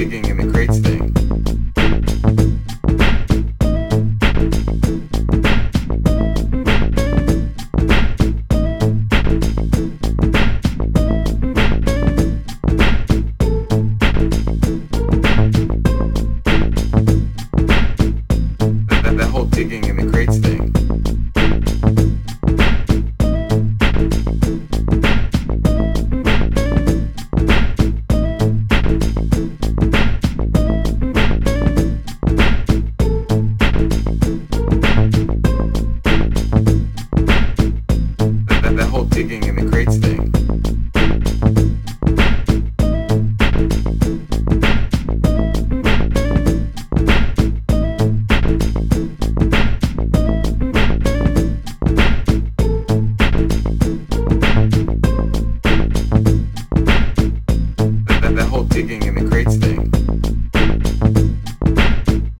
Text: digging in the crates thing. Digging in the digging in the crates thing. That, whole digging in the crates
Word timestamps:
digging 0.00 0.24
in 0.30 0.36
the 0.38 0.50
crates 0.50 0.78
thing. 0.78 1.14
Digging 19.50 19.84
in 19.84 19.96
the 19.96 20.09
digging 39.28 39.44
in 39.44 39.56
the 39.56 39.70
crates 39.70 39.98
thing. 39.98 40.32
That, 58.20 58.48
whole 58.48 58.64
digging 58.64 59.02
in 59.02 59.16
the 59.16 59.28
crates 59.28 59.59